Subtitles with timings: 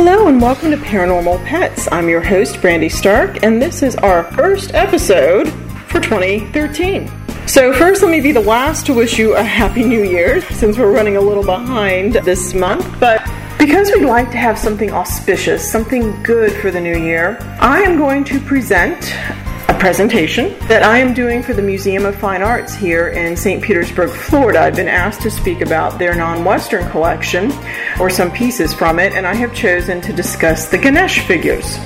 [0.00, 1.88] Hello and welcome to Paranormal Pets.
[1.90, 5.48] I'm your host, Brandy Stark, and this is our first episode
[5.88, 7.10] for 2013.
[7.48, 10.78] So, first, let me be the last to wish you a Happy New Year since
[10.78, 12.88] we're running a little behind this month.
[13.00, 17.82] But because we'd like to have something auspicious, something good for the new year, I
[17.82, 19.12] am going to present
[19.68, 23.62] a presentation that I am doing for the Museum of Fine Arts here in St.
[23.62, 24.60] Petersburg, Florida.
[24.60, 27.52] I've been asked to speak about their non Western collection
[28.00, 31.76] or some pieces from it, and I have chosen to discuss the Ganesh figures.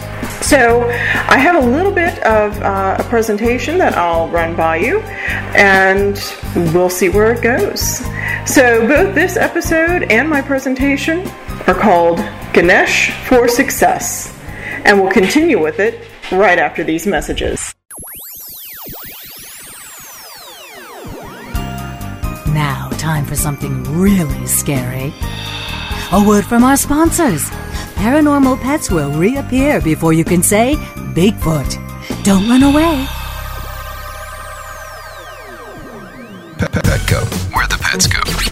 [0.41, 0.89] So,
[1.29, 6.17] I have a little bit of uh, a presentation that I'll run by you, and
[6.73, 7.99] we'll see where it goes.
[8.47, 11.27] So, both this episode and my presentation
[11.67, 12.19] are called
[12.53, 14.39] Ganesh for Success,
[14.85, 17.75] and we'll continue with it right after these messages.
[22.49, 25.13] Now, time for something really scary.
[26.13, 27.49] A word from our sponsors.
[27.95, 30.75] Paranormal pets will reappear before you can say
[31.15, 31.79] Bigfoot.
[32.25, 33.07] Don't run away.
[37.13, 38.52] Petco, where the pets go.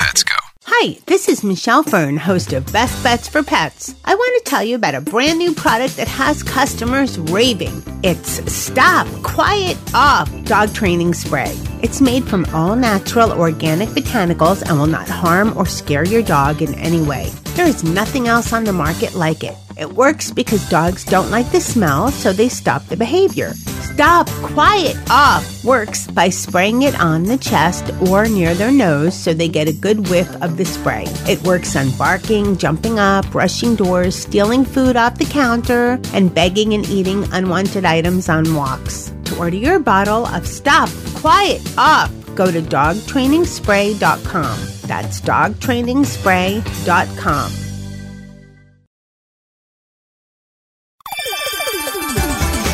[0.83, 3.93] Hi, this is Michelle Fern, host of Best Bets for Pets.
[4.03, 7.83] I want to tell you about a brand new product that has customers raving.
[8.01, 11.55] It's Stop Quiet Off Dog Training Spray.
[11.83, 16.63] It's made from all natural organic botanicals and will not harm or scare your dog
[16.63, 17.29] in any way.
[17.53, 19.55] There is nothing else on the market like it.
[19.81, 23.53] It works because dogs don't like the smell, so they stop the behavior.
[23.81, 29.33] Stop Quiet Off works by spraying it on the chest or near their nose so
[29.33, 31.05] they get a good whiff of the spray.
[31.27, 36.75] It works on barking, jumping up, rushing doors, stealing food off the counter, and begging
[36.75, 39.11] and eating unwanted items on walks.
[39.25, 44.59] To order your bottle of Stop Quiet Off, go to dogtrainingspray.com.
[44.85, 47.70] That's dogtrainingspray.com.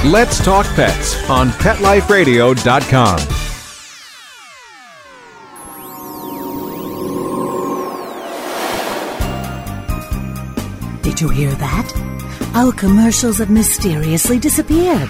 [0.08, 3.18] Let's Talk Pets on PetLifeRadio.com.
[11.02, 12.52] Did you hear that?
[12.54, 15.10] Our commercials have mysteriously disappeared.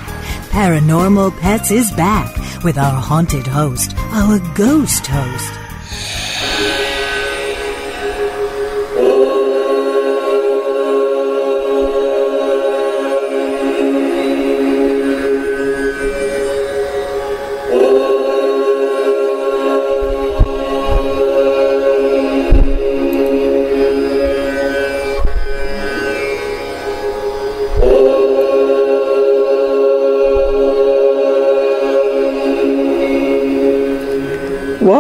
[0.50, 5.67] Paranormal Pets is back with our haunted host, our ghost host.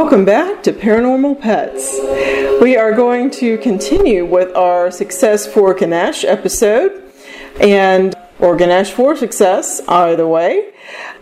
[0.07, 1.99] Welcome back to Paranormal Pets.
[2.61, 7.11] We are going to continue with our Success for Ganesh episode.
[7.59, 10.71] And or Ganesh for success, either way.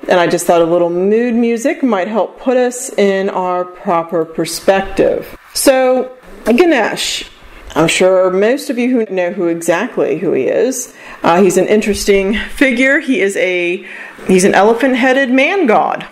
[0.08, 4.24] And I just thought a little mood music might help put us in our proper
[4.24, 5.36] perspective.
[5.56, 6.16] So,
[6.46, 7.28] Ganesh,
[7.74, 10.94] I'm sure most of you who know who exactly who he is.
[11.24, 13.00] Uh, he's an interesting figure.
[13.00, 13.84] He is a
[14.28, 16.08] he's an elephant-headed man god.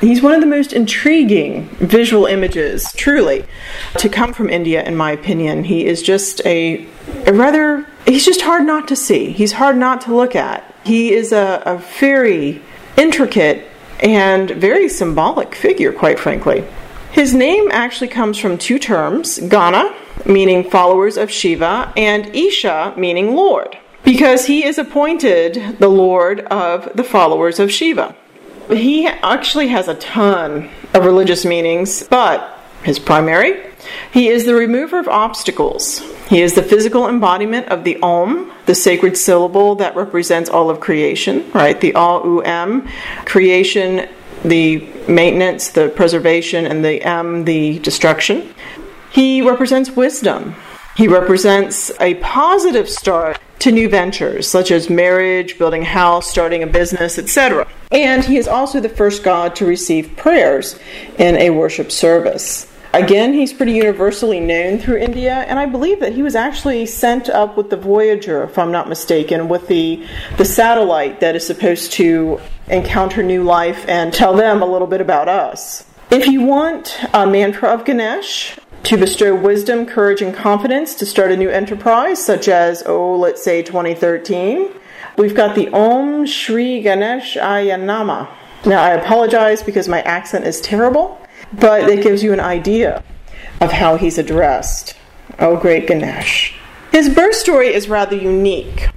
[0.00, 3.44] He's one of the most intriguing visual images, truly,
[3.98, 5.64] to come from India, in my opinion.
[5.64, 6.86] He is just a,
[7.26, 9.30] a rather, he's just hard not to see.
[9.30, 10.74] He's hard not to look at.
[10.84, 12.60] He is a, a very
[12.96, 13.66] intricate
[14.00, 16.64] and very symbolic figure, quite frankly.
[17.12, 19.94] His name actually comes from two terms Gana,
[20.26, 26.94] meaning followers of Shiva, and Isha, meaning Lord, because he is appointed the Lord of
[26.96, 28.16] the followers of Shiva.
[28.70, 33.62] He actually has a ton of religious meanings, but his primary,
[34.12, 36.00] he is the remover of obstacles.
[36.28, 40.80] He is the physical embodiment of the Om, the sacred syllable that represents all of
[40.80, 41.78] creation, right?
[41.80, 42.88] The A-U-M,
[43.26, 44.08] creation,
[44.44, 48.54] the maintenance, the preservation, and the M, the destruction.
[49.10, 50.54] He represents wisdom.
[50.96, 56.62] He represents a positive start to new ventures such as marriage, building a house, starting
[56.62, 57.66] a business, etc.
[57.90, 60.78] And he is also the first god to receive prayers
[61.18, 62.70] in a worship service.
[62.94, 67.28] Again, he's pretty universally known through India, and I believe that he was actually sent
[67.28, 70.06] up with the Voyager, if I'm not mistaken, with the,
[70.38, 75.00] the satellite that is supposed to encounter new life and tell them a little bit
[75.00, 75.84] about us.
[76.12, 81.32] If you want a mantra of Ganesh, to bestow wisdom, courage, and confidence to start
[81.32, 84.68] a new enterprise, such as, oh, let's say 2013.
[85.16, 88.28] We've got the Om Shri Ganeshaya Namah.
[88.66, 91.18] Now, I apologize because my accent is terrible,
[91.52, 93.02] but it gives you an idea
[93.60, 94.96] of how he's addressed.
[95.38, 96.54] Oh, great Ganesh.
[96.92, 98.90] His birth story is rather unique.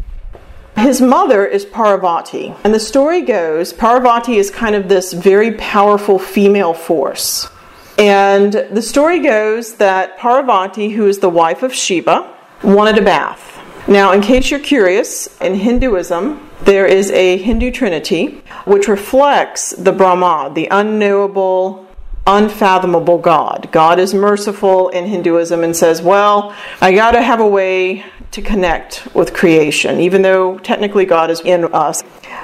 [0.76, 6.20] His mother is Parvati, and the story goes Parvati is kind of this very powerful
[6.20, 7.50] female force.
[7.98, 12.32] And the story goes that Parvati, who is the wife of Shiva,
[12.64, 13.56] wanted a bath.
[13.88, 19.92] Now, in case you're curious, in Hinduism, there is a Hindu trinity which reflects the
[19.92, 21.88] Brahma, the unknowable,
[22.28, 23.70] unfathomable God.
[23.72, 28.42] God is merciful in Hinduism and says, Well, I got to have a way to
[28.42, 32.04] connect with creation, even though technically God is in us.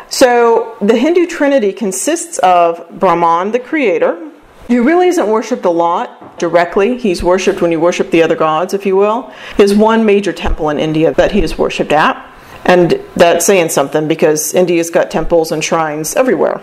[0.09, 4.31] So the Hindu trinity consists of Brahman, the creator,
[4.67, 6.97] he really isn't worshipped a lot directly.
[6.97, 9.33] He's worshipped when you worship the other gods, if you will.
[9.57, 12.29] There's one major temple in India that he is worshipped at.
[12.65, 16.61] And that's saying something because India's got temples and shrines everywhere.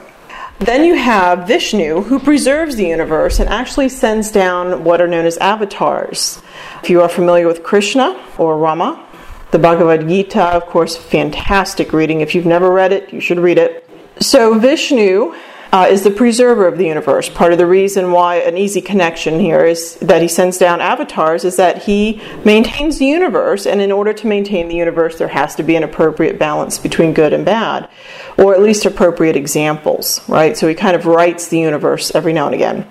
[0.60, 5.24] Then you have Vishnu, who preserves the universe and actually sends down what are known
[5.24, 6.42] as avatars.
[6.82, 9.06] If you are familiar with Krishna or Rama,
[9.52, 12.20] the Bhagavad Gita, of course, fantastic reading.
[12.20, 13.88] If you've never read it, you should read it.
[14.20, 15.34] So, Vishnu
[15.72, 17.28] uh, is the preserver of the universe.
[17.28, 21.44] Part of the reason why an easy connection here is that he sends down avatars
[21.44, 25.54] is that he maintains the universe, and in order to maintain the universe, there has
[25.56, 27.88] to be an appropriate balance between good and bad,
[28.36, 30.56] or at least appropriate examples, right?
[30.56, 32.86] So he kind of rights the universe every now and again.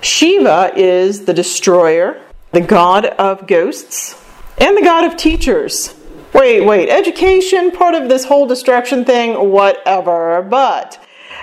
[0.00, 2.20] Shiva is the destroyer,
[2.52, 4.20] the god of ghosts,
[4.58, 5.94] and the god of teachers.
[6.34, 10.98] Wait, wait, education, part of this whole destruction thing, whatever, but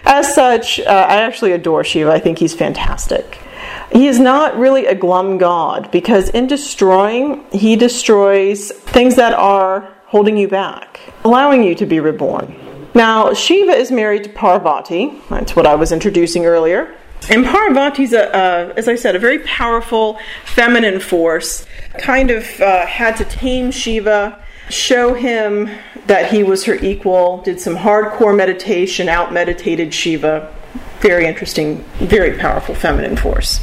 [0.05, 2.11] as such, uh, I actually adore Shiva.
[2.11, 3.39] I think he's fantastic.
[3.91, 9.87] He is not really a glum god because in destroying, he destroys things that are
[10.05, 12.55] holding you back, allowing you to be reborn.
[12.93, 15.13] Now, Shiva is married to Parvati.
[15.29, 16.95] That's what I was introducing earlier.
[17.29, 21.65] And Parvati's, a, uh, as I said, a very powerful feminine force.
[21.99, 25.69] Kind of uh, had to tame Shiva show him
[26.07, 30.53] that he was her equal, did some hardcore meditation, out meditated Shiva.
[30.99, 33.59] Very interesting, very powerful feminine force.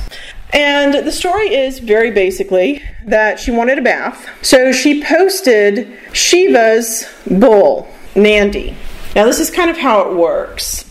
[0.52, 4.28] And the story is very basically that she wanted a bath.
[4.42, 8.74] So she posted Shiva's bull, Nandi.
[9.14, 10.84] Now, this is kind of how it works.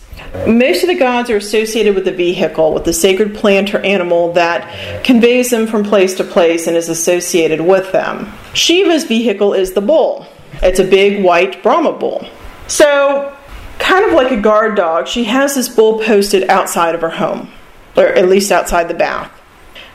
[0.46, 4.32] Most of the gods are associated with the vehicle, with the sacred plant or animal
[4.34, 8.32] that conveys them from place to place and is associated with them.
[8.58, 10.26] Shiva's vehicle is the bull.
[10.62, 12.26] It's a big white Brahma bull.
[12.66, 13.34] So,
[13.78, 17.50] kind of like a guard dog, she has this bull posted outside of her home,
[17.96, 19.30] or at least outside the bath.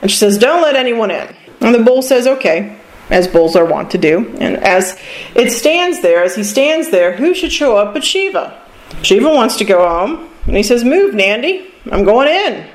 [0.00, 1.34] And she says, Don't let anyone in.
[1.60, 2.76] And the bull says, Okay,
[3.10, 4.34] as bulls are wont to do.
[4.38, 4.98] And as
[5.34, 8.60] it stands there, as he stands there, who should show up but Shiva?
[9.02, 12.66] Shiva wants to go home, and he says, Move, Nandi, I'm going in.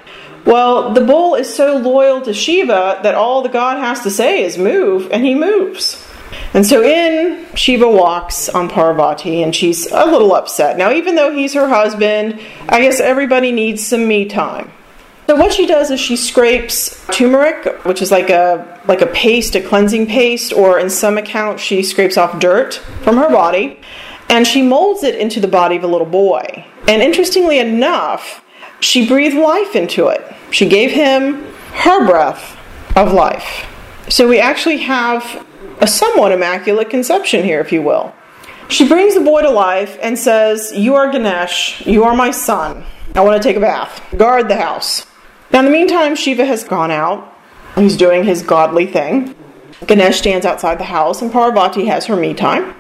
[0.45, 4.43] Well, the bull is so loyal to Shiva that all the god has to say
[4.43, 6.05] is move, and he moves.
[6.53, 10.77] And so in, Shiva walks on Parvati and she's a little upset.
[10.77, 14.71] Now, even though he's her husband, I guess everybody needs some me time.
[15.27, 19.53] So what she does is she scrapes turmeric, which is like a like a paste,
[19.55, 23.79] a cleansing paste, or in some accounts she scrapes off dirt from her body,
[24.27, 26.65] and she molds it into the body of a little boy.
[26.87, 28.43] And interestingly enough,
[28.79, 30.21] she breathed life into it.
[30.51, 31.43] She gave him
[31.73, 32.57] her breath
[32.95, 33.67] of life.
[34.09, 35.45] So we actually have
[35.81, 38.13] a somewhat immaculate conception here, if you will.
[38.69, 42.83] She brings the boy to life and says, You are Ganesh, you are my son.
[43.15, 44.03] I want to take a bath.
[44.15, 45.05] Guard the house.
[45.51, 47.33] Now, in the meantime, Shiva has gone out.
[47.75, 49.35] He's doing his godly thing.
[49.85, 52.75] Ganesh stands outside the house, and Parvati has her me time.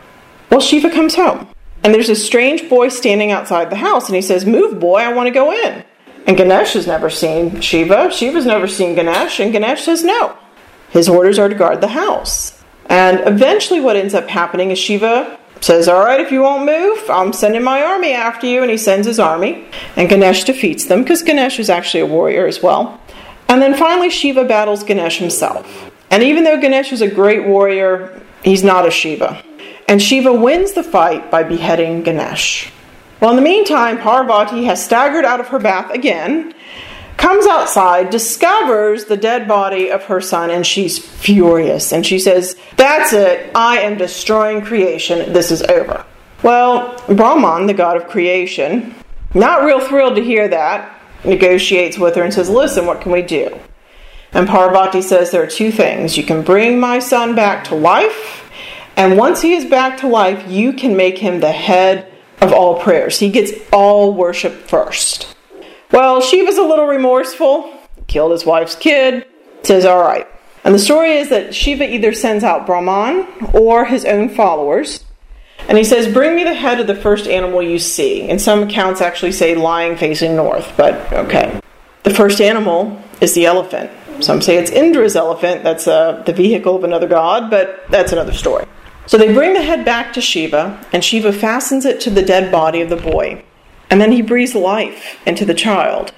[0.51, 1.47] Well, Shiva comes home,
[1.83, 5.13] and there's a strange boy standing outside the house, and he says, Move, boy, I
[5.13, 5.83] want to go in.
[6.29, 8.11] And Ganesh has never seen Shiva.
[8.11, 10.37] Shiva's never seen Ganesh, and Ganesh says no.
[10.91, 12.63] His orders are to guard the house.
[12.85, 17.09] And eventually, what ends up happening is Shiva says, All right, if you won't move,
[17.09, 18.61] I'm sending my army after you.
[18.61, 19.65] And he sends his army.
[19.95, 23.01] And Ganesh defeats them because Ganesh is actually a warrior as well.
[23.47, 25.91] And then finally, Shiva battles Ganesh himself.
[26.11, 29.43] And even though Ganesh is a great warrior, he's not a Shiva.
[29.87, 32.71] And Shiva wins the fight by beheading Ganesh.
[33.19, 36.53] Well, in the meantime, Parvati has staggered out of her bath again,
[37.17, 41.91] comes outside, discovers the dead body of her son, and she's furious.
[41.91, 43.51] And she says, That's it.
[43.53, 45.33] I am destroying creation.
[45.33, 46.05] This is over.
[46.43, 48.95] Well, Brahman, the god of creation,
[49.33, 53.21] not real thrilled to hear that, negotiates with her and says, Listen, what can we
[53.21, 53.59] do?
[54.31, 56.15] And Parvati says, There are two things.
[56.15, 58.49] You can bring my son back to life,
[58.95, 62.09] and once he is back to life, you can make him the head
[62.41, 63.19] of all prayers.
[63.19, 65.35] He gets all worship first.
[65.91, 67.73] Well, Shiva's a little remorseful,
[68.07, 69.25] killed his wife's kid,
[69.63, 70.27] says, All right.
[70.63, 75.03] And the story is that Shiva either sends out Brahman or his own followers.
[75.67, 78.29] And he says, Bring me the head of the first animal you see.
[78.29, 81.59] And some accounts actually say lying facing north, but okay.
[82.03, 83.91] The first animal is the elephant.
[84.21, 88.33] Some say it's Indra's elephant, that's uh, the vehicle of another god, but that's another
[88.33, 88.65] story.
[89.09, 92.51] So they bring the head back to Shiva, and Shiva fastens it to the dead
[92.51, 93.43] body of the boy.
[93.89, 96.13] And then he breathes life into the child.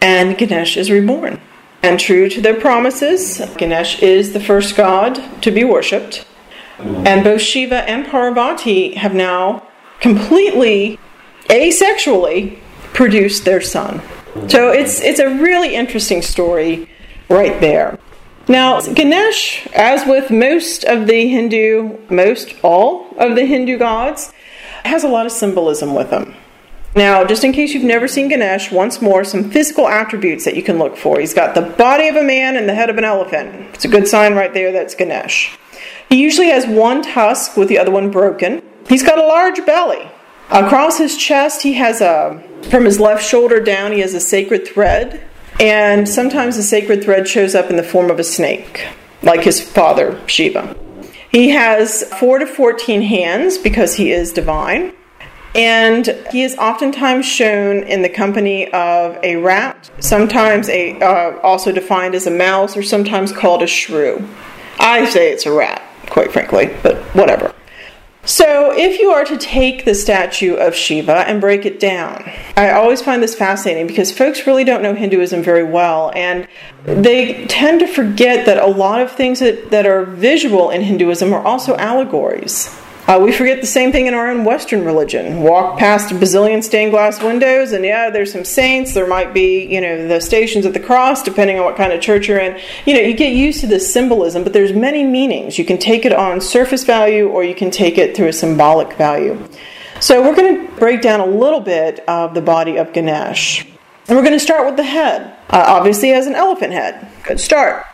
[0.00, 1.42] And Ganesh is reborn.
[1.82, 6.26] And true to their promises, Ganesh is the first god to be worshipped.
[6.78, 9.68] And both Shiva and Parvati have now
[10.00, 10.98] completely
[11.50, 12.58] asexually
[12.94, 14.00] produced their son.
[14.48, 16.88] So it's it's a really interesting story
[17.28, 17.98] right there.
[18.48, 24.32] Now, Ganesh, as with most of the Hindu, most all of the Hindu gods,
[24.84, 26.34] has a lot of symbolism with him.
[26.94, 30.62] Now, just in case you've never seen Ganesh, once more, some physical attributes that you
[30.62, 31.20] can look for.
[31.20, 33.74] He's got the body of a man and the head of an elephant.
[33.74, 35.56] It's a good sign right there that's Ganesh.
[36.08, 38.60] He usually has one tusk with the other one broken.
[38.88, 40.10] He's got a large belly.
[40.50, 44.66] Across his chest, he has a, from his left shoulder down, he has a sacred
[44.66, 45.22] thread
[45.60, 48.88] and sometimes the sacred thread shows up in the form of a snake,
[49.22, 50.76] like his father, Shiva.
[51.30, 54.92] He has 4 to 14 hands because he is divine.
[55.54, 61.72] And he is oftentimes shown in the company of a rat, sometimes a, uh, also
[61.72, 64.26] defined as a mouse, or sometimes called a shrew.
[64.78, 67.54] I say it's a rat, quite frankly, but whatever.
[68.24, 72.70] So, if you are to take the statue of Shiva and break it down, I
[72.70, 76.46] always find this fascinating because folks really don't know Hinduism very well, and
[76.84, 81.32] they tend to forget that a lot of things that, that are visual in Hinduism
[81.32, 82.72] are also allegories.
[83.08, 85.42] Uh, we forget the same thing in our own Western religion.
[85.42, 88.94] Walk past a bazillion stained glass windows, and yeah, there's some saints.
[88.94, 92.00] There might be, you know, the stations of the cross, depending on what kind of
[92.00, 92.60] church you're in.
[92.86, 95.58] You know, you get used to this symbolism, but there's many meanings.
[95.58, 98.92] You can take it on surface value, or you can take it through a symbolic
[98.92, 99.36] value.
[99.98, 103.66] So we're going to break down a little bit of the body of Ganesh.
[104.12, 105.34] And we're going to start with the head.
[105.48, 107.08] Uh, obviously, has an elephant head.
[107.22, 107.86] Good start.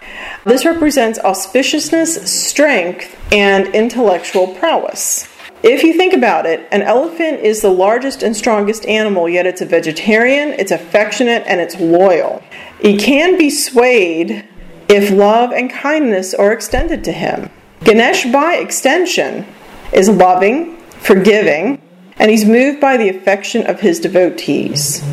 [0.45, 5.29] This represents auspiciousness, strength, and intellectual prowess.
[5.63, 9.61] If you think about it, an elephant is the largest and strongest animal, yet it's
[9.61, 12.43] a vegetarian, it's affectionate, and it's loyal.
[12.81, 14.45] He can be swayed
[14.89, 17.49] if love and kindness are extended to him.
[17.85, 19.47] Ganesh, by extension,
[19.93, 21.81] is loving, forgiving,
[22.17, 25.05] and he's moved by the affection of his devotees.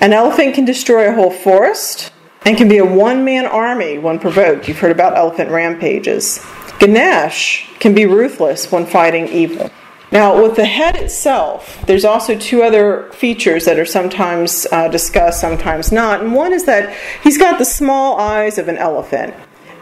[0.00, 2.10] An elephant can destroy a whole forest
[2.46, 4.66] and can be a one man army when provoked.
[4.66, 6.44] You've heard about elephant rampages.
[6.78, 9.70] Ganesh can be ruthless when fighting evil.
[10.10, 15.40] Now, with the head itself, there's also two other features that are sometimes uh, discussed,
[15.40, 16.22] sometimes not.
[16.22, 19.34] And one is that he's got the small eyes of an elephant.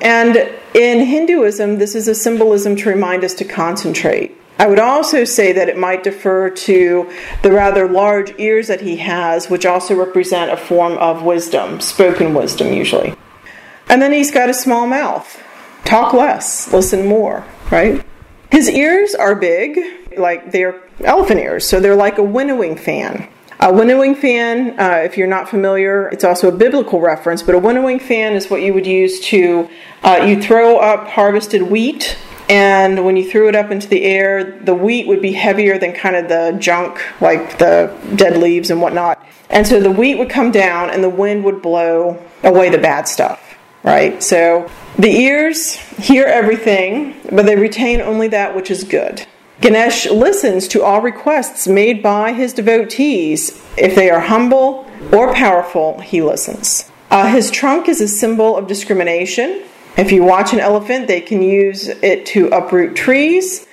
[0.02, 0.36] And
[0.74, 4.36] in Hinduism, this is a symbolism to remind us to concentrate.
[4.58, 7.12] I would also say that it might defer to
[7.42, 12.34] the rather large ears that he has, which also represent a form of wisdom, spoken
[12.34, 13.14] wisdom usually.
[13.88, 15.40] And then he's got a small mouth.
[15.84, 18.04] Talk less, listen more, right?
[18.50, 19.78] His ears are big,
[20.18, 23.28] like they're elephant ears, so they're like a winnowing fan.
[23.60, 27.58] A winnowing fan, uh, if you're not familiar, it's also a biblical reference, but a
[27.58, 29.68] winnowing fan is what you would use to,
[30.02, 32.16] uh, you throw up harvested wheat,
[32.48, 35.92] and when you threw it up into the air, the wheat would be heavier than
[35.92, 39.24] kind of the junk, like the dead leaves and whatnot.
[39.50, 43.08] And so the wheat would come down, and the wind would blow away the bad
[43.08, 44.22] stuff, right?
[44.22, 49.26] So the ears hear everything, but they retain only that which is good.
[49.60, 53.60] Ganesh listens to all requests made by his devotees.
[53.76, 56.90] If they are humble or powerful, he listens.
[57.10, 59.64] Uh, his trunk is a symbol of discrimination.
[59.98, 63.66] If you watch an elephant, they can use it to uproot trees,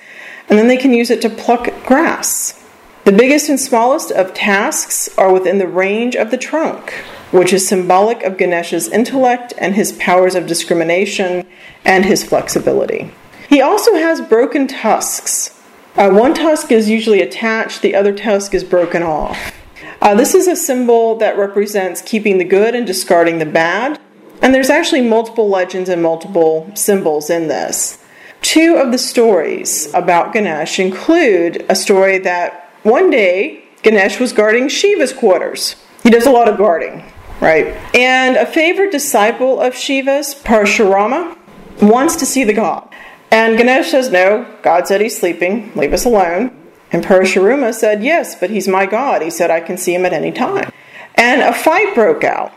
[0.48, 2.62] and then they can use it to pluck grass.
[3.04, 6.90] The biggest and smallest of tasks are within the range of the trunk,
[7.30, 11.46] which is symbolic of Ganesha's intellect and his powers of discrimination
[11.84, 13.12] and his flexibility.
[13.48, 15.56] He also has broken tusks,
[15.96, 19.54] uh, one tusk is usually attached, the other tusk is broken off.
[20.02, 23.98] Uh, this is a symbol that represents keeping the good and discarding the bad.
[24.42, 28.02] And there's actually multiple legends and multiple symbols in this.
[28.42, 34.68] Two of the stories about Ganesh include a story that one day Ganesh was guarding
[34.68, 35.76] Shiva's quarters.
[36.02, 37.04] He does a lot of guarding,
[37.40, 37.66] right?
[37.94, 41.36] And a favorite disciple of Shiva's, Parashurama,
[41.80, 42.88] wants to see the god.
[43.30, 46.56] And Ganesh says, No, God said he's sleeping, leave us alone.
[46.92, 49.22] And Parashurama said, Yes, but he's my God.
[49.22, 50.70] He said, I can see him at any time.
[51.16, 52.52] And a fight broke out.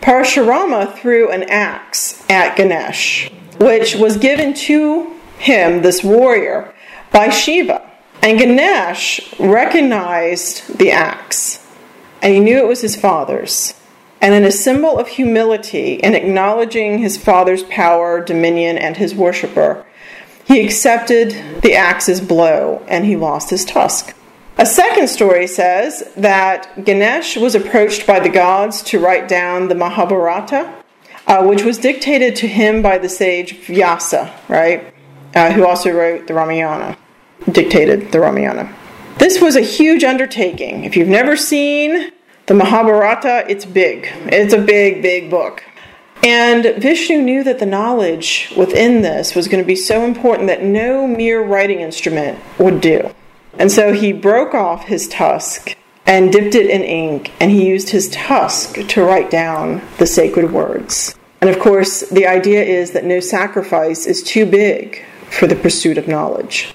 [0.00, 6.72] Parashurama threw an axe at Ganesh, which was given to him, this warrior,
[7.12, 7.88] by Shiva.
[8.22, 11.64] And Ganesh recognized the axe,
[12.22, 13.74] and he knew it was his father's.
[14.20, 19.84] And in a symbol of humility in acknowledging his father's power, dominion, and his worshiper,
[20.44, 24.16] he accepted the axe's blow and he lost his tusk.
[24.60, 29.76] A second story says that Ganesh was approached by the gods to write down the
[29.76, 30.74] Mahabharata,
[31.28, 34.92] uh, which was dictated to him by the sage Vyasa, right?
[35.32, 36.98] Uh, who also wrote the Ramayana,
[37.52, 38.74] dictated the Ramayana.
[39.18, 40.82] This was a huge undertaking.
[40.82, 42.10] If you've never seen
[42.46, 44.08] the Mahabharata, it's big.
[44.26, 45.62] It's a big, big book.
[46.24, 50.64] And Vishnu knew that the knowledge within this was going to be so important that
[50.64, 53.14] no mere writing instrument would do.
[53.54, 57.90] And so he broke off his tusk and dipped it in ink, and he used
[57.90, 61.14] his tusk to write down the sacred words.
[61.40, 65.98] And of course, the idea is that no sacrifice is too big for the pursuit
[65.98, 66.74] of knowledge.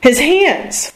[0.00, 0.92] His hands.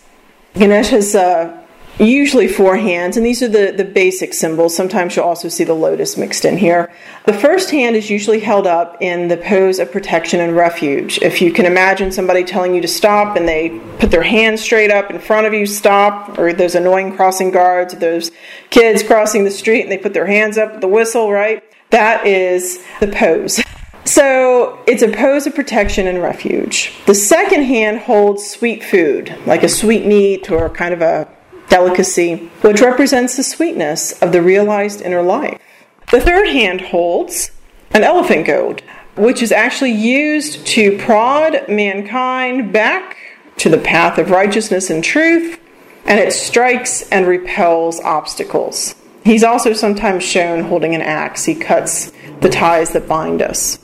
[0.55, 1.62] Ganesh has uh,
[1.99, 4.75] usually four hands, and these are the, the basic symbols.
[4.75, 6.93] Sometimes you'll also see the lotus mixed in here.
[7.27, 11.19] The first hand is usually held up in the pose of protection and refuge.
[11.23, 14.91] If you can imagine somebody telling you to stop and they put their hand straight
[14.91, 18.31] up in front of you, stop, or those annoying crossing guards, or those
[18.71, 21.63] kids crossing the street and they put their hands up with the whistle, right?
[21.91, 23.61] That is the pose.
[24.05, 26.93] So it's a pose of protection and refuge.
[27.07, 31.29] The second hand holds sweet food, like a sweet meat or kind of a
[31.73, 35.59] delicacy, which represents the sweetness of the realized inner life.
[36.11, 37.51] The third hand holds
[37.93, 38.83] an elephant goad,
[39.17, 43.17] which is actually used to prod mankind back
[43.57, 45.59] to the path of righteousness and truth,
[46.05, 48.95] and it strikes and repels obstacles.
[49.25, 51.47] He's also sometimes shown holding an axe.
[51.47, 53.79] He cuts the ties that bind us.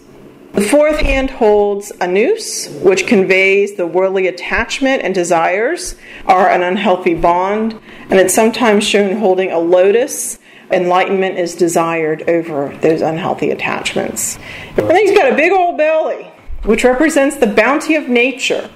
[0.59, 5.95] The fourth hand holds a noose, which conveys the worldly attachment and desires
[6.27, 7.79] are an unhealthy bond,
[8.11, 10.41] and it's sometimes shown holding a lotus.
[10.73, 14.37] Enlightenment is desired over those unhealthy attachments.
[14.77, 16.29] And he's got a big old belly,
[16.65, 18.69] which represents the bounty of nature.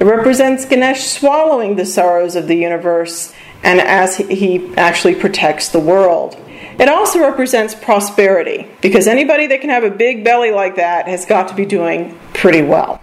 [0.00, 3.32] It represents Ganesh swallowing the sorrows of the universe
[3.62, 6.36] and as he actually protects the world.
[6.82, 11.24] It also represents prosperity because anybody that can have a big belly like that has
[11.24, 13.00] got to be doing pretty well.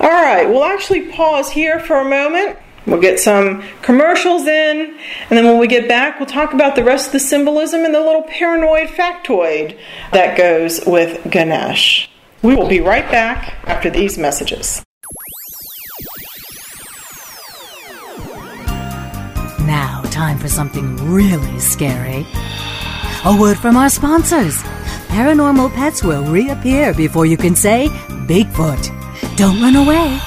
[0.00, 2.58] All right, we'll actually pause here for a moment.
[2.86, 4.96] We'll get some commercials in,
[5.28, 7.94] and then when we get back, we'll talk about the rest of the symbolism and
[7.94, 9.78] the little paranoid factoid
[10.12, 12.10] that goes with Ganesh.
[12.40, 14.82] We will be right back after these messages.
[19.66, 22.26] Now, time for something really scary.
[23.24, 24.60] A word from our sponsors.
[25.06, 27.86] paranormal pets will reappear before you can say
[28.26, 28.90] Bigfoot.
[29.36, 30.18] Don't run away.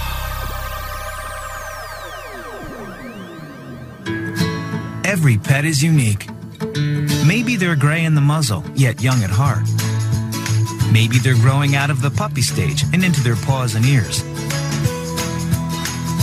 [5.03, 6.29] Every pet is unique.
[7.27, 9.67] Maybe they're gray in the muzzle, yet young at heart.
[10.93, 14.23] Maybe they're growing out of the puppy stage and into their paws and ears.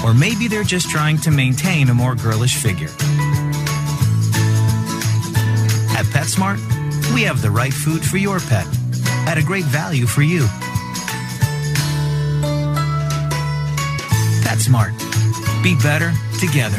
[0.03, 2.89] Or maybe they're just trying to maintain a more girlish figure.
[6.03, 6.59] At PetSmart,
[7.15, 8.67] we have the right food for your pet
[9.29, 10.41] at a great value for you.
[14.43, 14.99] PetSmart.
[15.63, 16.79] Be better together.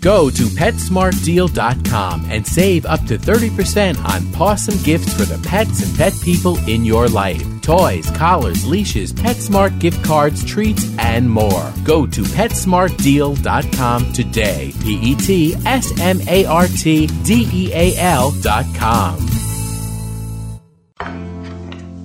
[0.00, 5.94] Go to PetSmartDeal.com and save up to 30% on awesome gifts for the pets and
[5.98, 7.49] pet people in your life.
[7.62, 11.72] Toys, collars, leashes, PetSmart gift cards, treats, and more.
[11.84, 14.72] Go to PetSmartDeal.com today.
[14.82, 19.26] P E T S M A R T D E A L.com.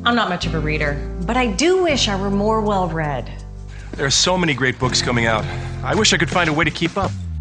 [0.06, 3.32] I'm not much of a reader, but I do wish I were more well read.
[3.94, 5.44] There are so many great books coming out.
[5.84, 7.12] I wish I could find a way to keep up.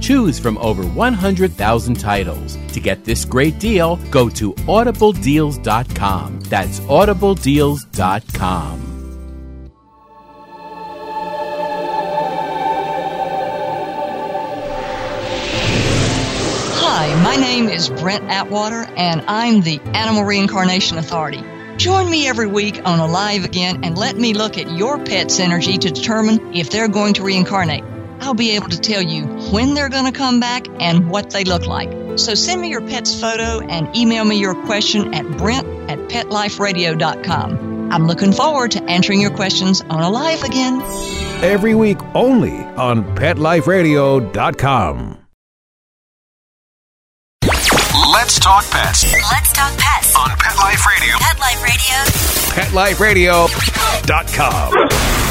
[0.00, 2.56] Choose from over 100,000 titles.
[2.72, 6.40] To get this great deal, go to audibledeals.com.
[6.40, 8.84] That's audibledeals.com.
[16.80, 21.44] Hi, my name is Brent Atwater, and I'm the Animal Reincarnation Authority.
[21.76, 25.78] Join me every week on Alive Again and let me look at your pet's energy
[25.78, 27.84] to determine if they're going to reincarnate.
[28.20, 31.44] I'll be able to tell you when they're going to come back and what they
[31.44, 31.90] look like.
[32.18, 37.92] So send me your pet's photo and email me your question at brent at petliferadio.com.
[37.92, 40.80] I'm looking forward to answering your questions on Alive Again.
[41.42, 45.14] Every week only on PetLifeRadio.com.
[48.12, 51.16] Let's talk pets Let's talk pets on Pet Life Radio.
[51.18, 51.38] Pet
[52.74, 53.46] Life Radio.
[53.46, 55.27] PetLifeRadio.com.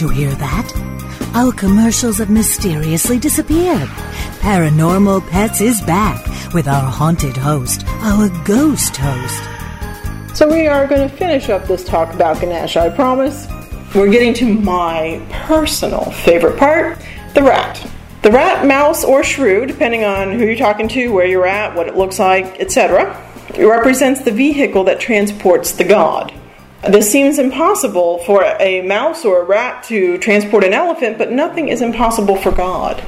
[0.00, 1.30] You hear that?
[1.34, 3.86] Our commercials have mysteriously disappeared.
[4.40, 10.34] Paranormal Pets is back with our haunted host, our ghost host.
[10.34, 13.46] So we are going to finish up this talk about Ganesh, I promise.
[13.94, 16.98] We're getting to my personal favorite part
[17.34, 17.86] the rat.
[18.22, 21.88] The rat, mouse, or shrew, depending on who you're talking to, where you're at, what
[21.88, 23.22] it looks like, etc.,
[23.58, 26.32] represents the vehicle that transports the god.
[26.88, 31.68] This seems impossible for a mouse or a rat to transport an elephant, but nothing
[31.68, 33.04] is impossible for God.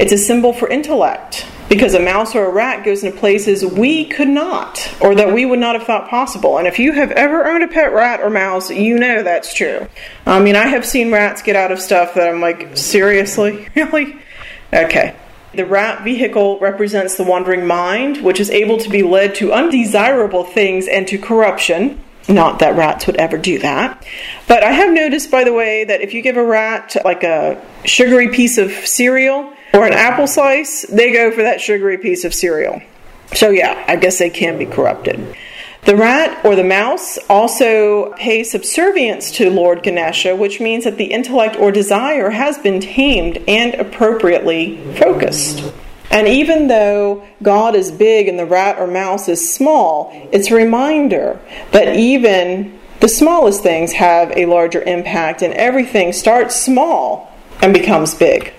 [0.00, 4.04] It's a symbol for intellect, because a mouse or a rat goes into places we
[4.04, 6.58] could not, or that we would not have thought possible.
[6.58, 9.86] And if you have ever owned a pet rat or mouse, you know that's true.
[10.26, 13.68] I mean, I have seen rats get out of stuff that I'm like, seriously?
[13.76, 14.18] Really?
[14.72, 15.14] Okay.
[15.52, 20.42] The rat vehicle represents the wandering mind, which is able to be led to undesirable
[20.42, 22.00] things and to corruption.
[22.28, 24.04] Not that rats would ever do that.
[24.48, 27.62] But I have noticed, by the way, that if you give a rat like a
[27.84, 32.32] sugary piece of cereal or an apple slice, they go for that sugary piece of
[32.32, 32.80] cereal.
[33.34, 35.36] So, yeah, I guess they can be corrupted.
[35.84, 41.12] The rat or the mouse also pays subservience to Lord Ganesha, which means that the
[41.12, 45.74] intellect or desire has been tamed and appropriately focused.
[46.14, 50.54] And even though God is big and the rat or mouse is small, it's a
[50.54, 51.40] reminder
[51.72, 58.14] that even the smallest things have a larger impact and everything starts small and becomes
[58.14, 58.52] big.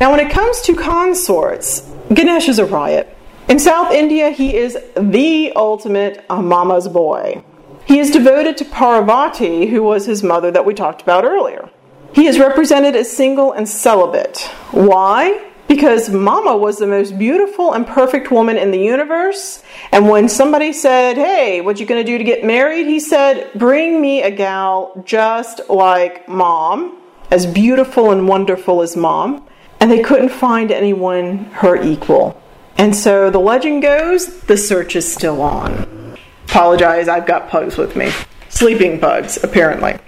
[0.00, 3.14] Now, when it comes to consorts, Ganesh is a riot.
[3.50, 7.44] In South India, he is the ultimate mama's boy.
[7.84, 11.68] He is devoted to Parvati, who was his mother that we talked about earlier.
[12.14, 14.38] He is represented as single and celibate.
[14.70, 15.47] Why?
[15.68, 19.62] Because Mama was the most beautiful and perfect woman in the universe.
[19.92, 22.86] And when somebody said, Hey, what you gonna do to get married?
[22.86, 26.98] He said, Bring me a gal just like mom,
[27.30, 29.46] as beautiful and wonderful as mom.
[29.78, 32.40] And they couldn't find anyone her equal.
[32.78, 36.16] And so the legend goes, the search is still on.
[36.44, 38.10] Apologize, I've got pugs with me.
[38.48, 39.98] Sleeping bugs, apparently.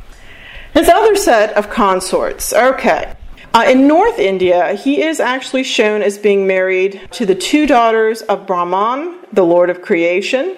[0.73, 2.53] His other set of consorts.
[2.53, 3.15] Okay.
[3.53, 8.23] Uh, in North India, he is actually shown as being married to the two daughters
[8.23, 10.57] of Brahman, the Lord of creation,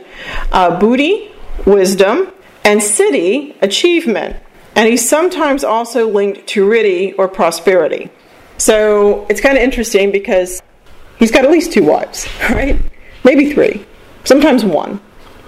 [0.52, 0.78] uh,
[1.64, 2.32] wisdom,
[2.64, 4.36] and Siddhi, achievement.
[4.76, 8.10] And he's sometimes also linked to Riddhi or prosperity.
[8.58, 10.62] So it's kind of interesting because
[11.18, 12.78] he's got at least two wives, right?
[13.24, 13.86] Maybe three,
[14.24, 15.00] sometimes one.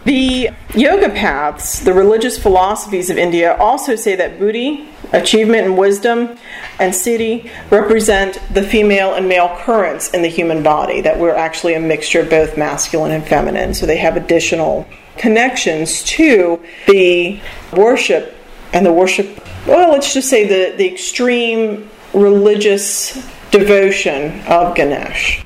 [0.05, 6.37] The yoga paths, the religious philosophies of India, also say that Buddhi, achievement and wisdom,
[6.79, 11.75] and Siddhi represent the female and male currents in the human body, that we're actually
[11.75, 13.75] a mixture of both masculine and feminine.
[13.75, 14.87] So they have additional
[15.17, 17.41] connections to the
[17.73, 18.35] worship
[18.73, 23.15] and the worship, well, let's just say the, the extreme religious
[23.51, 25.44] devotion of Ganesh.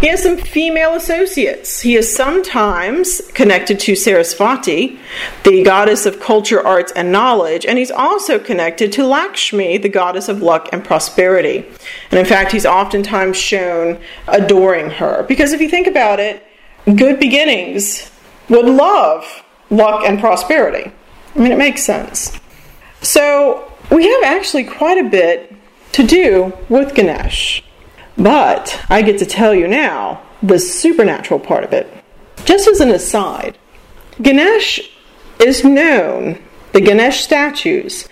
[0.00, 1.80] He has some female associates.
[1.80, 4.98] He is sometimes connected to Sarasvati,
[5.42, 10.28] the goddess of culture, arts, and knowledge, and he's also connected to Lakshmi, the goddess
[10.28, 11.64] of luck and prosperity.
[12.10, 15.22] And in fact, he's oftentimes shown adoring her.
[15.22, 16.46] Because if you think about it,
[16.84, 18.10] good beginnings
[18.50, 20.92] would love luck and prosperity.
[21.34, 22.38] I mean, it makes sense.
[23.00, 25.54] So, we have actually quite a bit
[25.92, 27.62] to do with Ganesh.
[28.18, 31.92] But I get to tell you now the supernatural part of it.
[32.44, 33.58] Just as an aside,
[34.22, 34.80] Ganesh
[35.38, 38.08] is known, the Ganesh statues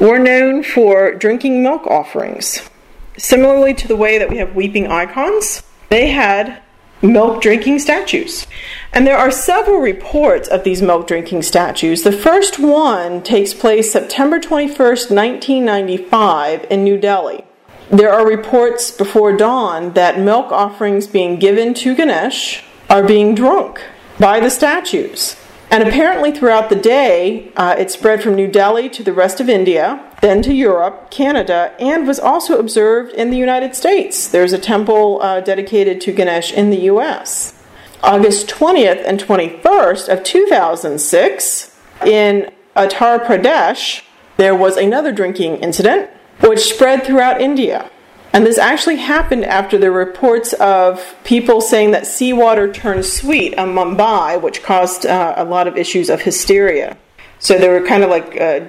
[0.00, 2.68] were known for drinking milk offerings.
[3.16, 6.62] Similarly to the way that we have weeping icons, they had
[7.00, 8.46] milk drinking statues.
[8.92, 12.02] And there are several reports of these milk drinking statues.
[12.02, 17.44] The first one takes place September 21st, 1995, in New Delhi.
[17.90, 23.82] There are reports before dawn that milk offerings being given to Ganesh are being drunk
[24.20, 25.36] by the statues.
[25.70, 29.48] And apparently, throughout the day, uh, it spread from New Delhi to the rest of
[29.48, 34.28] India, then to Europe, Canada, and was also observed in the United States.
[34.28, 37.54] There's a temple uh, dedicated to Ganesh in the US.
[38.02, 44.02] August 20th and 21st of 2006, in Uttar Pradesh,
[44.36, 47.90] there was another drinking incident which spread throughout India.
[48.32, 53.70] And this actually happened after the reports of people saying that seawater turned sweet in
[53.70, 56.96] Mumbai, which caused uh, a lot of issues of hysteria.
[57.38, 58.60] So there were kind of like uh,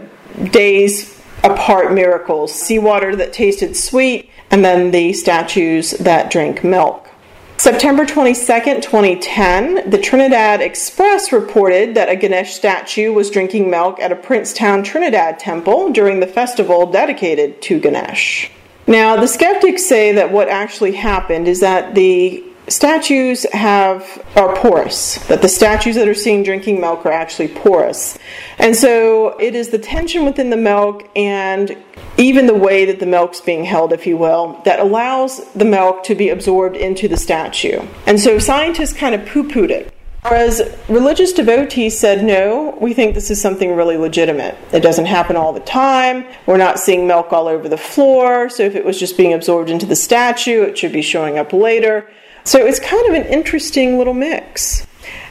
[0.52, 7.09] days apart miracles seawater that tasted sweet, and then the statues that drank milk.
[7.60, 14.13] September 22nd, 2010, the Trinidad Express reported that a Ganesh statue was drinking milk at
[14.13, 18.50] a Princetown, Trinidad temple during the festival dedicated to Ganesh.
[18.88, 25.16] Now, the skeptics say that what actually happened is that the statues have are porous
[25.28, 28.18] that the statues that are seen drinking milk are actually porous
[28.58, 31.78] and so it is the tension within the milk and
[32.18, 36.04] even the way that the milk's being held if you will that allows the milk
[36.04, 41.32] to be absorbed into the statue and so scientists kind of poo-pooed it Whereas religious
[41.32, 44.58] devotees said, no, we think this is something really legitimate.
[44.74, 46.26] It doesn't happen all the time.
[46.46, 48.50] We're not seeing milk all over the floor.
[48.50, 51.54] So if it was just being absorbed into the statue, it should be showing up
[51.54, 52.10] later.
[52.50, 54.88] So it's kind of an interesting little mix.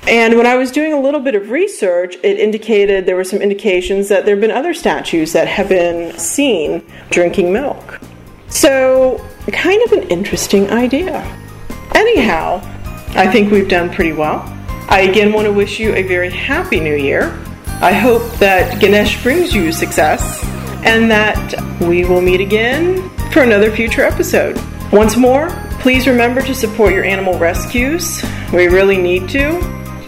[0.07, 3.43] And when I was doing a little bit of research, it indicated there were some
[3.43, 8.01] indications that there have been other statues that have been seen drinking milk.
[8.47, 11.19] So, kind of an interesting idea.
[11.93, 12.61] Anyhow,
[13.17, 14.45] I think we've done pretty well.
[14.89, 17.37] I again want to wish you a very happy new year.
[17.81, 20.41] I hope that Ganesh brings you success
[20.85, 24.57] and that we will meet again for another future episode.
[24.93, 25.49] Once more,
[25.81, 28.23] Please remember to support your animal rescues.
[28.53, 29.59] We really need to.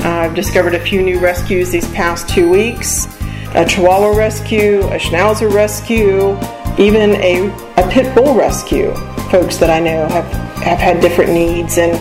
[0.00, 3.06] I've discovered a few new rescues these past two weeks
[3.54, 6.38] a Chihuahua rescue, a Schnauzer rescue,
[6.78, 8.94] even a, a pit bull rescue.
[9.30, 11.94] Folks that I know have, have had different needs and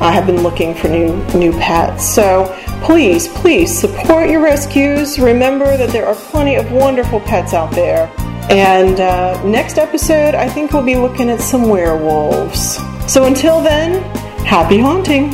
[0.00, 2.08] uh, have been looking for new, new pets.
[2.08, 5.18] So please, please support your rescues.
[5.18, 8.12] Remember that there are plenty of wonderful pets out there.
[8.50, 12.78] And uh, next episode, I think we'll be looking at some werewolves.
[13.12, 14.02] So until then,
[14.46, 15.32] happy haunting!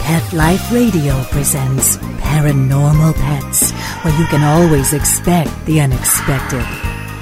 [0.00, 6.97] Pet Life Radio presents Paranormal Pets, where you can always expect the unexpected.